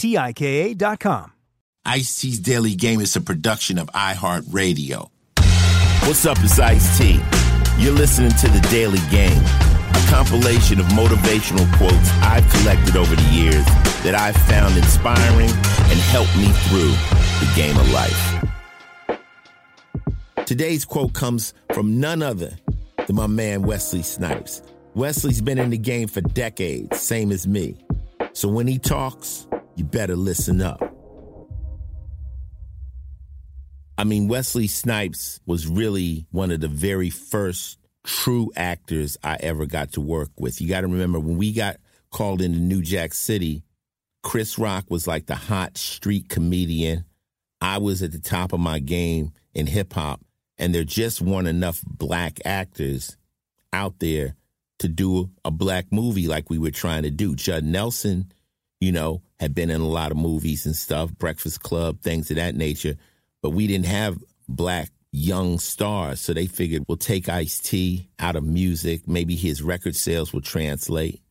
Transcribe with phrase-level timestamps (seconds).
[0.00, 1.30] T I K A.com.
[1.84, 5.10] Ice T's Daily Game is a production of iHeartRadio.
[6.06, 7.20] What's up, it's Ice T.
[7.76, 13.28] You're listening to The Daily Game, a compilation of motivational quotes I've collected over the
[13.30, 13.66] years
[14.02, 16.92] that I've found inspiring and helped me through
[17.40, 18.46] the game of life.
[20.46, 22.56] Today's quote comes from none other
[23.06, 24.62] than my man Wesley Snipes.
[24.94, 27.76] Wesley's been in the game for decades, same as me.
[28.32, 29.46] So when he talks,
[29.80, 30.78] you better listen up.
[33.96, 39.64] I mean, Wesley Snipes was really one of the very first true actors I ever
[39.64, 40.60] got to work with.
[40.60, 41.78] You got to remember when we got
[42.10, 43.62] called into New Jack City,
[44.22, 47.06] Chris Rock was like the hot street comedian.
[47.62, 50.20] I was at the top of my game in hip hop,
[50.58, 53.16] and there just weren't enough black actors
[53.72, 54.34] out there
[54.80, 57.34] to do a black movie like we were trying to do.
[57.34, 58.30] Judd Nelson,
[58.78, 62.36] you know, had been in a lot of movies and stuff, Breakfast Club, things of
[62.36, 62.96] that nature,
[63.42, 66.20] but we didn't have black young stars.
[66.20, 69.08] So they figured we'll take Ice T out of music.
[69.08, 71.22] Maybe his record sales will translate.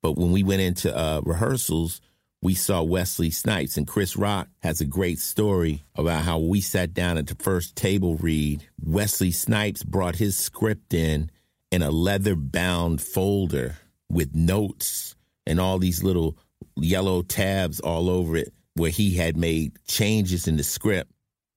[0.00, 2.00] But when we went into uh, rehearsals,
[2.40, 6.94] we saw Wesley Snipes and Chris Rock has a great story about how we sat
[6.94, 8.64] down at the first table read.
[8.80, 11.30] Wesley Snipes brought his script in
[11.72, 13.76] in a leather bound folder
[14.08, 16.38] with notes and all these little
[16.76, 21.10] yellow tabs all over it where he had made changes in the script.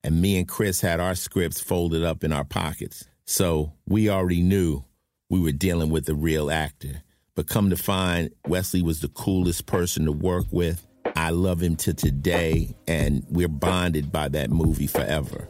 [0.04, 3.06] And me and Chris had our scripts folded up in our pockets.
[3.26, 4.84] So we already knew
[5.30, 7.02] we were dealing with a real actor.
[7.36, 10.86] But come to find, Wesley was the coolest person to work with.
[11.16, 15.48] I love him to today, and we're bonded by that movie forever.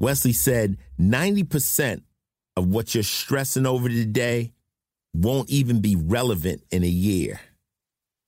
[0.00, 2.02] Wesley said 90%
[2.56, 4.52] of what you're stressing over today
[5.18, 7.40] won't even be relevant in a year.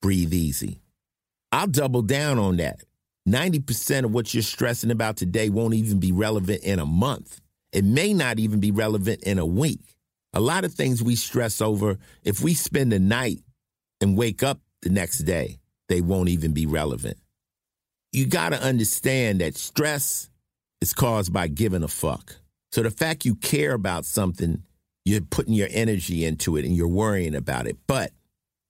[0.02, 0.80] Breathe easy.
[1.52, 2.80] I'll double down on that.
[3.28, 7.40] 90% of what you're stressing about today won't even be relevant in a month.
[7.72, 9.96] It may not even be relevant in a week.
[10.32, 13.40] A lot of things we stress over, if we spend the night
[14.00, 15.58] and wake up the next day,
[15.88, 17.18] they won't even be relevant.
[18.12, 20.28] You got to understand that stress
[20.80, 22.36] is caused by giving a fuck.
[22.72, 24.62] So the fact you care about something,
[25.04, 27.76] you're putting your energy into it and you're worrying about it.
[27.86, 28.12] But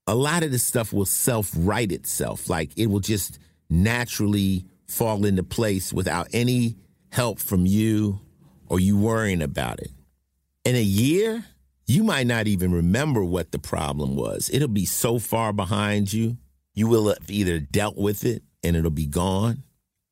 [0.07, 2.49] a lot of this stuff will self right itself.
[2.49, 6.77] Like it will just naturally fall into place without any
[7.11, 8.21] help from you
[8.69, 9.91] or you worrying about it.
[10.65, 11.45] In a year,
[11.87, 14.51] you might not even remember what the problem was.
[14.53, 16.37] It'll be so far behind you,
[16.75, 19.65] you will have either dealt with it and it'll be gone,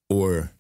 [0.08, 0.50] or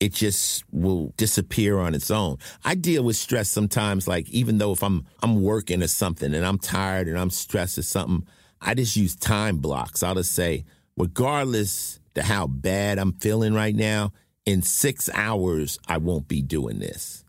[0.00, 2.38] it just will disappear on its own.
[2.64, 6.44] I deal with stress sometimes, like even though if I'm I'm working or something and
[6.44, 8.26] I'm tired and I'm stressed or something,
[8.60, 10.02] I just use time blocks.
[10.02, 10.64] I'll just say,
[10.96, 14.12] regardless to how bad I'm feeling right now,
[14.44, 17.24] in six hours I won't be doing this.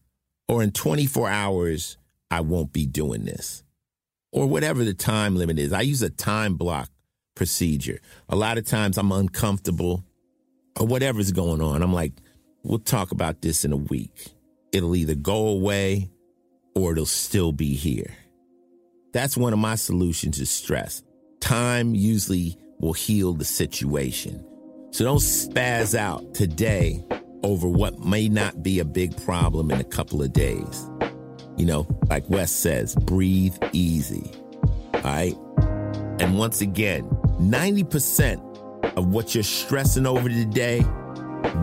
[0.50, 1.98] Or in 24 hours,
[2.32, 3.64] I won't be doing this.
[4.32, 5.74] Or whatever the time limit is.
[5.74, 6.90] I use a time block
[7.36, 8.00] procedure.
[8.30, 10.04] A lot of times I'm uncomfortable
[10.78, 11.82] or whatever's going on.
[11.82, 12.14] I'm like,
[12.68, 14.34] we'll talk about this in a week.
[14.74, 16.12] It'll either go away
[16.76, 18.14] or it'll still be here.
[19.14, 21.02] That's one of my solutions to stress.
[21.40, 24.46] Time usually will heal the situation.
[24.92, 27.04] So don't spaz out today
[27.42, 30.90] over what may not be a big problem in a couple of days.
[31.56, 34.30] You know, like Wes says, breathe easy.
[34.94, 35.36] All right?
[36.20, 37.06] And once again,
[37.40, 40.84] 90% of what you're stressing over today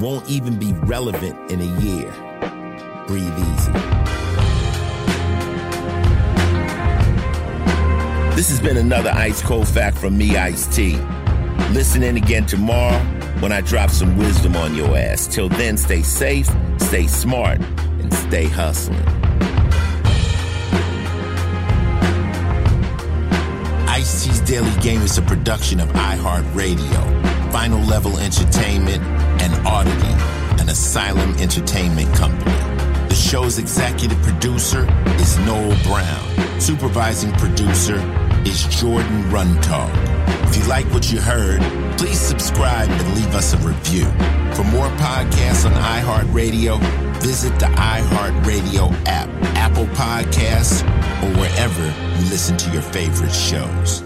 [0.00, 2.11] won't even be relevant in a year.
[3.06, 3.73] Breathe easy.
[8.35, 10.97] This has been another Ice Cold Fact from me, Ice T.
[11.71, 12.99] Listen in again tomorrow
[13.38, 15.26] when I drop some wisdom on your ass.
[15.26, 16.49] Till then, stay safe,
[16.79, 18.99] stay smart, and stay hustling.
[23.88, 29.03] Ice T's Daily Game is a production of iHeartRadio, Final Level Entertainment,
[29.44, 32.50] and Oddity, an Asylum Entertainment company.
[33.08, 34.87] The show's executive producer
[35.20, 36.61] is Noel Brown.
[36.61, 37.96] Supervising producer
[38.46, 39.91] is Jordan Runtagh.
[40.49, 41.61] If you like what you heard,
[41.99, 44.06] please subscribe and leave us a review.
[44.55, 46.81] For more podcasts on iHeartRadio,
[47.20, 50.82] visit the iHeartRadio app, Apple Podcasts,
[51.23, 51.85] or wherever
[52.19, 54.02] you listen to your favorite shows.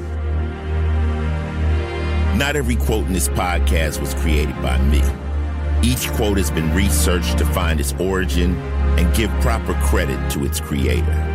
[2.36, 5.02] Not every quote in this podcast was created by me.
[5.82, 8.56] Each quote has been researched to find its origin
[8.98, 11.34] and give proper credit to its creator.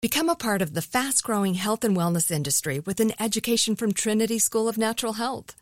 [0.00, 3.92] Become a part of the fast growing health and wellness industry with an education from
[3.92, 5.61] Trinity School of Natural Health.